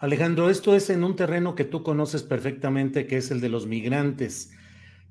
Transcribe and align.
Alejandro, 0.00 0.50
esto 0.50 0.74
es 0.74 0.90
en 0.90 1.04
un 1.04 1.14
terreno 1.14 1.54
que 1.54 1.64
tú 1.64 1.82
conoces 1.84 2.22
perfectamente, 2.24 3.06
que 3.06 3.18
es 3.18 3.30
el 3.30 3.40
de 3.40 3.48
los 3.50 3.66
migrantes, 3.66 4.50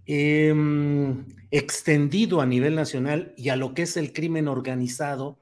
Em, 0.05 1.27
extendido 1.51 2.41
a 2.41 2.47
nivel 2.47 2.75
nacional 2.75 3.33
y 3.37 3.49
a 3.49 3.55
lo 3.55 3.73
que 3.75 3.83
es 3.83 3.97
el 3.97 4.13
crimen 4.13 4.49
organizado. 4.49 5.39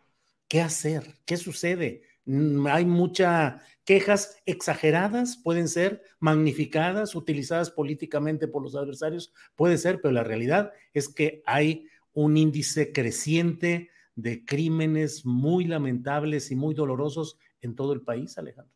¿Qué 0.50 0.62
hacer? 0.62 1.16
¿Qué 1.25 1.38
sucede? 1.38 2.03
Mm, 2.25 2.68
Hay 2.68 2.86
muchas 2.86 3.62
quejas 3.86 4.38
exageradas, 4.45 5.38
pueden 5.38 5.70
ser 5.70 6.03
magnificadas, 6.20 7.16
utilizadas 7.16 7.72
políticamente 7.72 8.48
por 8.50 8.64
los 8.64 8.75
adversarios, 8.75 9.34
puede 9.56 9.80
ser, 9.80 10.02
pero 10.02 10.14
la 10.14 10.25
realidad 10.25 10.73
es 10.94 11.09
que 11.09 11.44
hay 11.48 11.88
un 12.14 12.38
índice 12.38 12.94
creciente 12.94 13.90
de 14.16 14.45
crímenes 14.45 15.25
muy 15.25 15.66
lamentables 15.66 16.52
y 16.52 16.58
muy 16.58 16.75
dolorosos 16.75 17.40
en 17.62 17.75
todo 17.75 17.94
el 17.94 18.02
país, 18.03 18.38
Alejandro. 18.38 18.75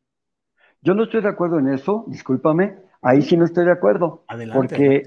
Yo 0.82 0.94
no 0.96 1.04
estoy 1.04 1.22
de 1.22 1.30
acuerdo 1.30 1.60
en 1.60 1.70
eso, 1.70 2.06
discúlpame, 2.08 2.78
ahí 3.02 3.22
sí 3.22 3.38
no 3.38 3.46
estoy 3.46 3.66
de 3.66 3.72
acuerdo. 3.72 4.24
Adelante, 4.28 4.76
Porque, 4.76 5.04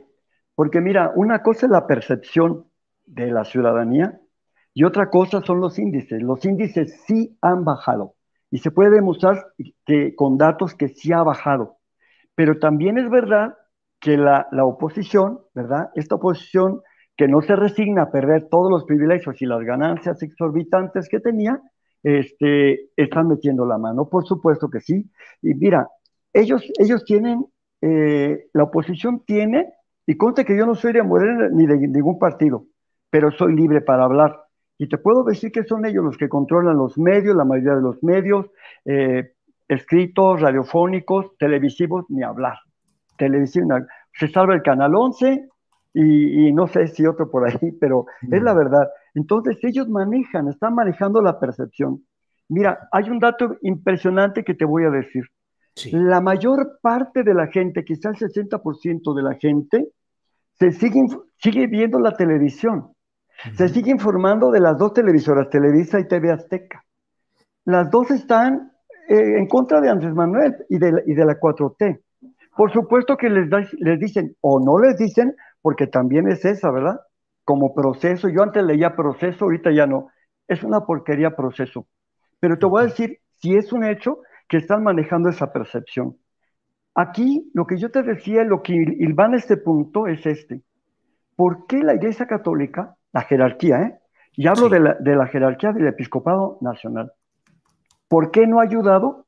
porque 0.55 0.81
mira, 0.81 1.13
una 1.17 1.43
cosa 1.43 1.67
es 1.67 1.73
la 1.73 1.87
percepción 1.87 2.67
de 3.07 3.31
la 3.31 3.45
ciudadanía 3.45 4.21
y 4.73 4.85
otra 4.85 5.11
cosa 5.11 5.41
son 5.43 5.61
los 5.61 5.79
índices. 5.79 6.23
Los 6.23 6.45
índices 6.45 7.03
sí 7.07 7.37
han 7.41 7.65
bajado 7.65 8.15
y 8.51 8.59
se 8.59 8.71
puede 8.71 8.91
demostrar 8.91 9.47
que, 9.85 10.15
con 10.15 10.39
datos 10.39 10.75
que 10.75 10.89
sí 10.89 11.13
ha 11.13 11.23
bajado. 11.23 11.79
Pero 12.35 12.59
también 12.59 12.99
es 12.99 13.11
verdad 13.11 13.57
que 14.01 14.17
la, 14.17 14.47
la 14.53 14.65
oposición, 14.65 15.41
¿verdad? 15.55 15.91
Esta 15.95 16.17
oposición 16.17 16.83
que 17.17 17.29
no 17.29 17.43
se 17.43 17.57
resigna 17.57 18.03
a 18.03 18.11
perder 18.11 18.49
todos 18.49 18.71
los 18.71 18.85
privilegios 18.85 19.41
y 19.41 19.47
las 19.47 19.63
ganancias 19.63 20.23
exorbitantes 20.23 21.09
que 21.09 21.21
tenía, 21.21 21.61
este, 22.05 22.91
están 22.97 23.29
metiendo 23.29 23.67
la 23.67 23.79
mano. 23.79 24.09
Por 24.09 24.25
supuesto 24.25 24.69
que 24.71 24.81
sí. 24.81 25.11
Y 25.43 25.55
mira, 25.55 25.89
ellos, 26.33 26.63
ellos 26.79 27.05
tienen, 27.05 27.45
eh, 27.81 28.47
la 28.53 28.65
oposición 28.65 29.25
tiene, 29.27 29.73
y 30.07 30.17
conste 30.17 30.45
que 30.45 30.57
yo 30.57 30.67
no 30.67 30.75
soy 30.75 30.93
de 30.93 31.03
Morena 31.03 31.49
ni 31.51 31.67
de 31.67 31.79
ningún 31.79 32.19
partido, 32.19 32.67
pero 33.11 33.31
soy 33.33 33.57
libre 33.57 33.81
para 33.81 34.05
hablar. 34.05 34.39
Y 34.77 34.89
te 34.89 34.99
puedo 34.99 35.25
decir 35.25 35.51
que 35.51 35.65
son 35.65 35.87
ellos 35.87 36.05
los 36.05 36.19
que 36.19 36.29
controlan 36.29 36.77
los 36.77 36.99
medios, 36.99 37.35
la 37.35 37.45
mayoría 37.45 37.77
de 37.77 37.83
los 37.83 38.03
medios, 38.03 38.51
eh, 38.85 39.33
escritos, 39.67 40.41
radiofónicos, 40.41 41.37
televisivos, 41.39 42.05
ni 42.11 42.23
hablar. 42.23 42.59
Televisión, 43.17 43.69
se 44.13 44.29
salva 44.29 44.55
el 44.55 44.63
Canal 44.63 44.95
11 44.95 45.49
y, 45.95 46.49
y 46.49 46.53
no 46.53 46.67
sé 46.67 46.89
si 46.89 47.07
otro 47.07 47.31
por 47.31 47.49
ahí, 47.49 47.73
pero 47.81 48.07
es 48.31 48.43
la 48.43 48.53
verdad. 48.53 48.89
Entonces 49.15 49.57
ellos 49.63 49.89
manejan, 49.89 50.49
están 50.49 50.75
manejando 50.75 51.23
la 51.23 51.39
percepción. 51.41 52.05
Mira, 52.49 52.89
hay 52.93 53.09
un 53.09 53.19
dato 53.21 53.57
impresionante 53.63 54.45
que 54.45 54.55
te 54.55 54.65
voy 54.67 54.85
a 54.85 54.91
decir. 54.91 55.25
Sí. 55.77 55.91
La 55.93 56.21
mayor 56.21 56.79
parte 56.83 57.23
de 57.23 57.33
la 57.35 57.47
gente, 57.47 57.85
quizás 57.85 58.21
el 58.21 58.31
60% 58.31 59.15
de 59.15 59.23
la 59.23 59.35
gente, 59.35 59.89
se 60.59 60.71
sigue, 60.73 61.07
sigue 61.39 61.67
viendo 61.67 61.99
la 61.99 62.13
televisión. 62.17 62.93
Se 63.57 63.69
sigue 63.69 63.91
informando 63.91 64.51
de 64.53 64.61
las 64.61 64.79
dos 64.79 64.93
televisoras, 64.95 65.51
Televisa 65.51 65.99
y 65.99 66.07
TV 66.07 66.31
Azteca. 66.31 66.85
Las 67.65 67.91
dos 67.91 68.11
están 68.13 68.71
eh, 69.09 69.39
en 69.39 69.49
contra 69.49 69.81
de 69.81 69.89
Andrés 69.91 70.15
Manuel 70.15 70.55
y 70.69 70.79
de, 70.79 70.93
la- 70.93 71.03
y 71.07 71.15
de 71.15 71.25
la 71.25 71.41
4T. 71.41 72.01
Por 72.57 72.73
supuesto 72.73 73.17
que 73.17 73.29
les, 73.29 73.51
da- 73.51 73.67
les 73.79 73.99
dicen, 73.99 74.37
o 74.41 74.61
no 74.61 74.79
les 74.79 74.97
dicen, 74.97 75.35
porque 75.65 75.87
también 75.87 76.29
es 76.29 76.45
esa, 76.45 76.71
¿verdad? 76.71 77.01
Como 77.43 77.75
proceso. 77.75 78.29
Yo 78.29 78.43
antes 78.43 78.63
leía 78.63 78.95
proceso, 78.95 79.47
ahorita 79.47 79.71
ya 79.73 79.87
no. 79.87 80.09
Es 80.47 80.63
una 80.63 80.81
porquería 80.85 81.35
proceso. 81.35 81.87
Pero 82.39 82.59
te 82.59 82.67
voy 82.67 82.83
a 82.83 82.87
decir, 82.89 83.21
si 83.41 83.57
es 83.57 83.73
un 83.73 83.83
hecho 83.83 84.19
que 84.47 84.59
están 84.59 84.83
manejando 84.83 85.31
esa 85.31 85.55
percepción. 85.55 86.19
Aquí, 86.95 87.51
lo 87.55 87.67
que 87.67 87.79
yo 87.79 87.91
te 87.91 88.03
decía, 88.03 88.45
lo 88.45 88.61
que 88.63 88.75
il- 88.75 88.97
ilvana 89.01 89.39
este 89.39 89.57
punto 89.57 90.07
es 90.07 90.27
este. 90.27 90.61
¿Por 91.35 91.67
qué 91.67 91.79
la 91.83 91.95
Iglesia 91.95 92.27
Católica, 92.27 92.97
la 93.15 93.23
jerarquía, 93.23 93.81
¿eh? 93.85 93.99
Y 94.37 94.47
hablo 94.49 94.67
Sí. 94.67 94.75
de, 94.75 94.81
la, 94.81 94.95
de 95.01 95.17
la 95.17 95.27
jerarquía 95.29 95.73
del 95.73 95.87
Episcopado 95.87 96.59
Nacional. 96.61 97.11
¿Por 98.07 98.31
qué 98.31 98.47
no 98.47 98.61
ha 98.61 98.65
ayudado 98.65 99.25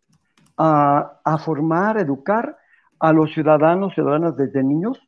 a, 0.58 1.18
a 1.24 1.38
formar, 1.38 1.96
a 1.96 2.02
educar 2.02 2.58
a 3.00 3.14
los 3.14 3.32
ciudadanos, 3.32 3.94
ciudadanas 3.94 4.36
desde 4.36 4.62
niños 4.62 5.00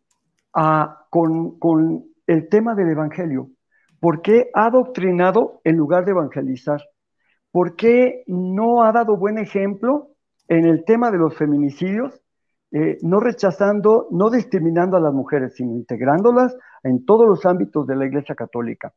con, 1.11 2.05
el 2.27 2.49
tema 2.49 2.75
del 2.75 2.91
Evangelio? 2.91 3.51
¿Por 4.01 4.23
qué 4.23 4.51
ha 4.55 4.67
adoctrinado 4.67 5.61
en 5.65 5.77
lugar 5.77 6.05
de 6.05 6.13
evangelizar? 6.13 6.83
¿Por 7.51 7.77
qué 7.77 8.25
no 8.27 8.83
ha 8.83 8.93
dado 8.93 9.17
buen 9.17 9.39
ejemplo 9.39 10.11
en 10.47 10.67
el 10.67 10.85
tema 10.85 11.11
de 11.11 11.19
los 11.19 11.37
feminicidios? 11.37 12.23
eh, 12.71 12.99
no 13.03 13.21
rechazando, 13.21 14.09
no 14.11 14.31
discriminando 14.31 14.97
a 14.97 15.01
las 15.01 15.15
mujeres, 15.15 15.55
sino 15.55 15.75
integrándolas 15.75 16.57
en 16.83 17.05
todos 17.05 17.27
los 17.27 17.47
ámbitos 17.47 17.87
de 17.87 17.97
la 17.97 18.07
Iglesia 18.07 18.35
Católica. 18.35 18.93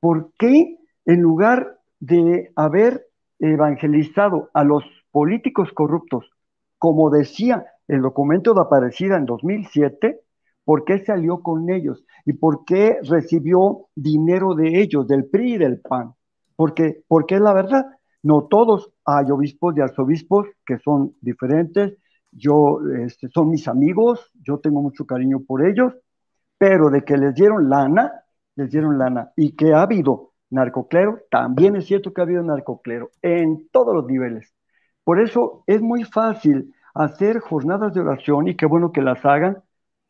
¿Por 0.00 0.32
qué 0.38 0.78
en 1.06 1.20
lugar 1.20 1.78
de 2.00 2.50
haber 2.56 3.06
evangelizado 3.38 4.50
a 4.52 4.64
los 4.64 4.84
políticos 5.10 5.70
corruptos, 5.72 6.30
como 6.78 7.10
decía 7.10 7.64
el 7.88 8.02
documento 8.02 8.54
de 8.54 8.62
Aparecida 8.62 9.16
en 9.16 9.26
2007, 9.26 10.20
por 10.64 10.84
qué 10.84 10.98
se 10.98 11.12
alió 11.12 11.42
con 11.42 11.70
ellos 11.70 12.04
y 12.24 12.34
por 12.34 12.64
qué 12.64 12.98
recibió 13.02 13.86
dinero 13.94 14.54
de 14.54 14.80
ellos, 14.80 15.06
del 15.06 15.26
PRI 15.26 15.54
y 15.54 15.58
del 15.58 15.80
PAN? 15.80 16.14
Porque, 16.56 17.02
porque 17.08 17.36
es 17.36 17.40
la 17.40 17.52
verdad, 17.52 17.86
no 18.22 18.44
todos, 18.44 18.90
hay 19.04 19.30
obispos 19.30 19.76
y 19.76 19.80
arzobispos 19.80 20.46
que 20.64 20.78
son 20.78 21.14
diferentes, 21.20 21.98
yo, 22.30 22.80
este, 23.04 23.28
son 23.28 23.50
mis 23.50 23.68
amigos, 23.68 24.30
yo 24.42 24.58
tengo 24.58 24.82
mucho 24.82 25.06
cariño 25.06 25.40
por 25.46 25.66
ellos, 25.66 25.92
pero 26.58 26.90
de 26.90 27.04
que 27.04 27.16
les 27.16 27.34
dieron 27.34 27.68
lana, 27.68 28.24
les 28.56 28.70
dieron 28.70 28.98
lana, 28.98 29.30
y 29.36 29.54
que 29.54 29.72
ha 29.72 29.82
habido 29.82 30.32
narcoclero, 30.50 31.20
también 31.30 31.76
es 31.76 31.86
cierto 31.86 32.12
que 32.12 32.20
ha 32.20 32.24
habido 32.24 32.42
narcoclero 32.42 33.10
en 33.22 33.68
todos 33.70 33.94
los 33.94 34.06
niveles. 34.06 34.54
Por 35.04 35.20
eso 35.20 35.62
es 35.66 35.82
muy 35.82 36.04
fácil 36.04 36.74
hacer 36.94 37.40
jornadas 37.40 37.92
de 37.92 38.00
oración 38.00 38.48
y 38.48 38.56
qué 38.56 38.66
bueno 38.66 38.92
que 38.92 39.02
las 39.02 39.24
hagan, 39.24 39.62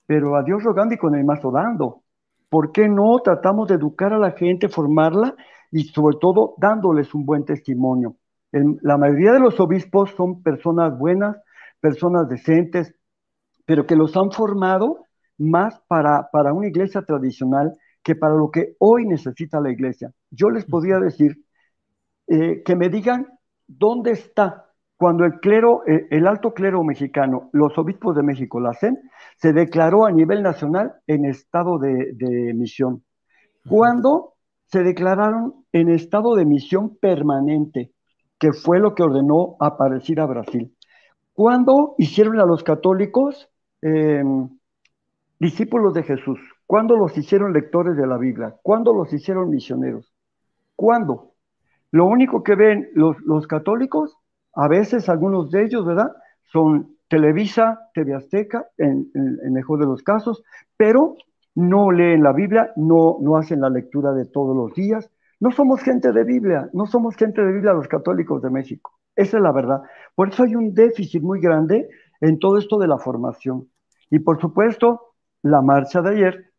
pero 0.07 0.37
a 0.37 0.43
Dios 0.43 0.63
rogando 0.63 0.95
y 0.95 0.99
con 0.99 1.15
el 1.15 1.25
mazo 1.25 1.51
dando. 1.51 2.03
¿Por 2.49 2.73
qué 2.73 2.89
no 2.89 3.19
tratamos 3.21 3.69
de 3.69 3.75
educar 3.75 4.13
a 4.13 4.19
la 4.19 4.33
gente, 4.33 4.69
formarla 4.69 5.35
y 5.71 5.85
sobre 5.85 6.17
todo 6.21 6.55
dándoles 6.59 7.15
un 7.15 7.25
buen 7.27 7.45
testimonio? 7.45 8.17
El- 8.53 8.79
la 8.83 8.97
mayoría 8.99 9.33
de 9.33 9.41
los 9.41 9.59
obispos 9.61 10.11
son 10.13 10.43
personas 10.43 10.97
buenas, 10.99 11.37
personas 11.81 12.29
decentes, 12.29 12.95
pero 13.67 13.87
que 13.87 13.97
los 13.97 14.17
han 14.17 14.31
formado 14.33 15.07
más 15.39 15.81
para, 15.89 16.29
para 16.31 16.53
una 16.53 16.69
iglesia 16.69 17.03
tradicional 17.03 17.77
que 18.03 18.15
para 18.15 18.35
lo 18.35 18.51
que 18.51 18.77
hoy 18.79 19.07
necesita 19.07 19.61
la 19.61 19.71
iglesia. 19.73 20.13
Yo 20.31 20.51
les 20.51 20.65
podría 20.67 20.99
decir 21.01 21.45
eh, 22.27 22.63
que 22.65 22.77
me 22.77 22.89
digan 22.89 23.29
dónde 23.67 24.13
está 24.13 24.73
cuando 25.05 25.27
el 25.27 25.39
clero, 25.39 25.83
eh, 25.87 26.07
el 26.09 26.27
alto 26.27 26.55
clero 26.55 26.83
mexicano, 26.83 27.51
los 27.53 27.77
obispos 27.77 28.17
de 28.17 28.23
México, 28.23 28.59
la 28.59 28.71
hacen, 28.71 28.99
se 29.37 29.53
declaró 29.53 30.07
a 30.07 30.11
nivel 30.11 30.43
nacional 30.43 30.95
en 31.07 31.27
estado 31.27 31.79
de, 31.79 32.55
misión. 32.55 33.05
Cuando 33.69 34.33
se 34.65 34.83
declararon 34.83 35.67
en 35.73 35.91
estado 35.91 36.37
de 36.37 36.47
misión 36.47 36.97
permanente, 36.97 37.93
que 38.39 38.55
fue 38.55 38.79
lo 38.79 38.95
que 38.95 39.03
ordenó 39.03 39.57
aparecer 39.61 40.21
a 40.21 40.25
Brasil. 40.27 40.75
Cuando 41.35 41.97
hicieron 41.99 42.41
a 42.41 42.47
los 42.47 42.65
católicos 42.65 43.51
em, 43.83 44.49
discípulos 45.39 45.93
de 45.93 46.05
Jesús? 46.05 46.41
¿Cuándo 46.67 46.97
los 46.97 47.15
hicieron 47.19 47.53
lectores 47.53 47.95
de 47.99 48.07
la 48.07 48.17
Biblia? 48.17 48.55
¿Cuándo 48.63 48.95
los 48.95 49.13
hicieron 49.13 49.51
misioneros? 49.51 50.15
¿Cuándo? 50.75 51.35
Lo 51.91 52.07
único 52.07 52.43
que 52.43 52.55
ven 52.55 52.89
los, 52.95 53.47
católicos, 53.47 54.17
a 54.57 54.69
veces 54.69 55.09
algunos 55.09 55.51
de 55.51 55.65
ellos, 55.65 55.85
¿verdad? 55.85 56.13
Son 56.53 56.97
Televisa, 57.09 57.91
TV 57.95 58.15
Azteca, 58.15 58.67
en, 58.79 59.11
el 59.15 59.51
mejor 59.51 59.81
de 59.81 59.87
los 59.87 60.03
casos, 60.03 60.43
pero 60.77 61.17
no 61.55 61.91
leen 61.91 62.23
la 62.23 62.33
Biblia, 62.33 62.73
no, 62.77 63.19
no 63.21 63.37
hacen 63.37 63.61
la 63.61 63.71
lectura 63.71 64.13
de 64.13 64.27
todos 64.27 64.57
los 64.57 64.75
días. 64.75 65.11
No 65.41 65.51
somos 65.51 65.83
gente 65.83 66.13
de 66.13 66.25
Biblia, 66.25 66.71
no 66.73 66.87
somos 66.87 67.17
gente 67.17 67.43
de 67.43 67.53
Biblia 67.53 67.73
los 67.73 67.89
católicos 67.89 68.43
de 68.43 68.51
México. 68.51 68.93
Esa 69.15 69.37
es 69.37 69.43
la 69.43 69.53
verdad. 69.53 69.83
Por 70.15 70.29
eso 70.29 70.45
hay 70.45 70.57
un 70.57 70.75
déficit 70.75 71.23
muy 71.23 71.41
grande 71.41 71.89
en 72.21 72.39
todo 72.39 72.59
esto 72.59 72.79
de 72.79 72.89
la 72.89 72.99
formación. 72.99 73.69
Y 74.11 74.21
por 74.21 74.41
supuesto, 74.41 75.15
la 75.43 75.61
marcha 75.61 76.03
de 76.03 76.11
ayer, 76.11 76.53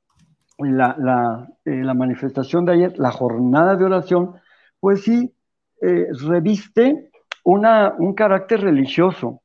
la, 0.60 1.48
eh, 1.66 1.84
manifestación 1.94 2.66
de 2.66 2.74
ayer, 2.74 3.00
la 3.00 3.12
jornada 3.12 3.76
de 3.76 3.86
oración, 3.86 4.36
pues 4.80 5.04
sí, 5.04 5.34
eh, 5.82 6.08
reviste 6.28 7.12
una, 7.46 7.94
un 7.98 8.14
carácter 8.14 8.62
religioso. 8.62 9.42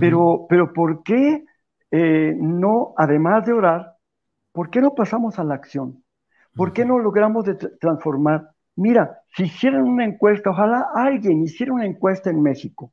pero, 0.00 0.46
pero 0.48 0.72
¿por 0.72 1.02
qué 1.04 1.44
eh, 1.90 2.34
no, 2.36 2.92
además 2.96 3.46
de 3.46 3.52
orar, 3.52 3.94
por 4.52 4.68
qué 4.68 4.80
no 4.80 4.94
pasamos 4.94 5.38
a 5.38 5.44
la 5.44 5.54
acción? 5.54 6.02
¿Por 6.54 6.72
qué 6.72 6.84
no 6.84 6.98
logramos 6.98 7.44
transformar? 7.80 8.50
Mira, 8.74 9.20
si 9.34 9.44
hicieran 9.44 9.82
una 9.82 10.04
encuesta, 10.04 10.50
ojalá 10.50 10.88
alguien 10.94 11.42
hiciera 11.42 11.72
una 11.72 11.86
encuesta 11.86 12.30
en 12.30 12.42
México 12.42 12.92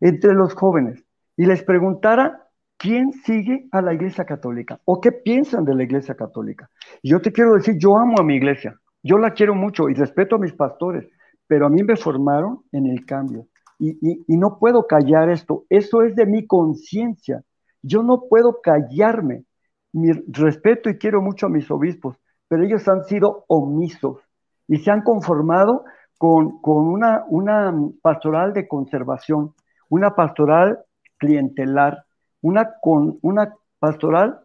entre 0.00 0.32
los 0.32 0.54
jóvenes 0.54 1.04
y 1.36 1.44
les 1.44 1.62
preguntara 1.62 2.46
¿quién 2.78 3.12
sigue 3.12 3.68
a 3.72 3.82
la 3.82 3.92
Iglesia 3.92 4.24
Católica? 4.24 4.80
¿O 4.86 5.00
qué 5.00 5.12
piensan 5.12 5.64
de 5.64 5.74
la 5.74 5.82
Iglesia 5.82 6.14
Católica? 6.14 6.70
Y 7.02 7.10
yo 7.10 7.20
te 7.20 7.32
quiero 7.32 7.54
decir, 7.54 7.76
yo 7.78 7.98
amo 7.98 8.18
a 8.18 8.24
mi 8.24 8.36
iglesia, 8.36 8.74
yo 9.02 9.18
la 9.18 9.32
quiero 9.34 9.54
mucho 9.54 9.90
y 9.90 9.94
respeto 9.94 10.36
a 10.36 10.38
mis 10.38 10.54
pastores, 10.54 11.06
pero 11.46 11.66
a 11.66 11.68
mí 11.68 11.82
me 11.82 11.96
formaron 11.96 12.62
en 12.72 12.86
el 12.86 13.04
cambio. 13.04 13.46
Y, 13.82 14.36
no 14.36 14.58
puedo 14.58 14.86
callar 14.86 15.30
esto, 15.30 15.64
eso 15.70 16.02
es 16.02 16.14
de 16.14 16.26
mi 16.26 16.46
conciencia. 16.46 17.42
Yo 17.82 18.02
no 18.02 18.24
puedo 18.28 18.60
callarme. 18.60 19.44
Mi 19.92 20.12
respeto 20.12 20.90
y 20.90 20.98
quiero 20.98 21.22
mucho 21.22 21.46
a 21.46 21.48
mis 21.48 21.68
obispos, 21.70 22.16
pero 22.46 22.62
ellos 22.62 22.86
han 22.86 23.04
sido 23.04 23.44
omisos 23.48 24.18
y 24.68 24.76
se 24.78 24.90
han 24.90 25.02
conformado 25.02 25.84
con, 26.18 26.60
con 26.60 26.86
una, 26.86 27.24
una 27.28 27.74
pastoral 28.02 28.52
de 28.52 28.68
conservación, 28.68 29.54
una 29.88 30.14
pastoral 30.14 30.78
clientelar, 31.16 32.04
una, 32.42 32.74
con, 32.80 33.18
una 33.22 33.54
pastoral 33.80 34.40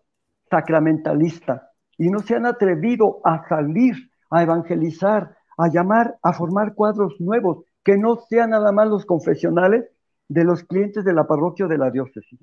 sacramentalista 0.49 1.71
y 1.97 2.09
no 2.09 2.19
se 2.19 2.35
han 2.35 2.45
atrevido 2.45 3.19
a 3.23 3.47
salir, 3.47 3.95
a 4.29 4.43
evangelizar, 4.43 5.35
a 5.57 5.67
llamar, 5.67 6.17
a 6.23 6.33
formar 6.33 6.73
cuadros 6.73 7.15
nuevos, 7.19 7.65
que 7.85 7.97
no 7.97 8.17
sean 8.27 8.49
nada 8.49 8.71
más 8.73 8.89
los 8.89 9.05
confesionales 9.05 9.85
de 10.27 10.43
los 10.43 10.63
clientes 10.63 11.05
de 11.05 11.13
la 11.13 11.27
parroquia 11.27 11.67
de 11.67 11.77
la 11.77 11.91
diócesis. 11.91 12.39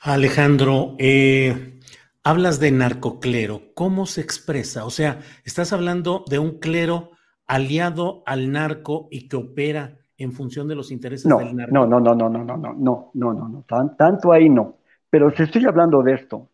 Alejandro, 0.00 0.96
eh, 0.98 1.78
hablas 2.24 2.58
de 2.58 2.72
narcoclero, 2.72 3.60
¿cómo 3.74 4.06
se 4.06 4.22
expresa? 4.22 4.86
O 4.86 4.90
sea, 4.90 5.20
estás 5.44 5.74
hablando 5.74 6.24
de 6.28 6.38
un 6.38 6.58
clero 6.58 7.10
aliado 7.46 8.22
al 8.24 8.50
narco 8.50 9.08
y 9.10 9.28
que 9.28 9.36
opera 9.36 9.98
en 10.16 10.32
función 10.32 10.68
de 10.68 10.74
los 10.74 10.90
intereses 10.90 11.30
del 11.36 11.54
narco. 11.54 11.74
No, 11.74 11.86
no, 11.86 12.00
no, 12.00 12.14
no, 12.14 12.28
no, 12.30 12.44
no, 12.44 12.56
no, 12.56 12.74
no, 12.74 13.10
no, 13.12 13.34
no, 13.34 13.48
no, 13.48 13.64
tanto 13.96 14.32
ahí 14.32 14.48
no. 14.48 14.78
Pero 15.10 15.30
si 15.32 15.42
estoy 15.42 15.66
hablando 15.66 16.02
de 16.02 16.14
esto, 16.14 16.48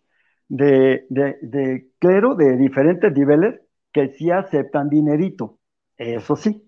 de, 0.48 1.06
de, 1.08 1.38
de 1.40 1.90
clero 2.00 2.34
de 2.34 2.56
diferentes 2.56 3.12
niveles 3.12 3.60
que 3.92 4.08
sí 4.08 4.30
aceptan 4.32 4.88
dinerito, 4.88 5.58
eso 5.96 6.34
sí. 6.34 6.66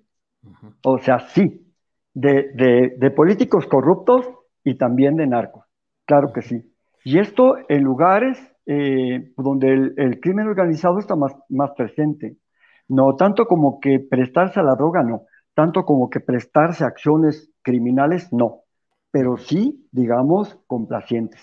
O 0.83 0.99
sea, 0.99 1.21
sí, 1.29 1.73
de, 2.15 2.95
de, 2.99 3.11
políticos 3.11 3.67
corruptos 3.67 4.29
y 4.65 4.77
también 4.77 5.17
de 5.17 5.27
narcos, 5.27 5.65
claro 6.05 6.33
que 6.33 6.43
sí. 6.43 6.63
Y 7.05 7.19
esto 7.19 7.57
en 7.69 7.83
lugares 7.83 8.39
eh, 8.67 9.33
donde 9.37 9.93
el, 9.97 10.21
crimen 10.21 10.47
organizado 10.49 10.99
está 10.99 11.17
más, 11.17 11.35
más 11.49 11.71
presente. 11.73 12.37
No 12.89 13.17
tanto 13.17 13.47
como 13.47 13.81
que 13.81 14.01
prestarse 14.01 14.61
a 14.61 14.63
la 14.63 14.75
droga, 14.75 15.03
no 15.03 15.27
tanto 15.55 15.85
como 15.85 16.11
que 16.11 16.21
prestarse 16.21 16.85
acciones 16.85 17.51
criminales, 17.63 18.33
no, 18.33 18.63
pero 19.11 19.37
sí, 19.37 19.87
digamos, 19.93 20.59
complacientes. 20.67 21.43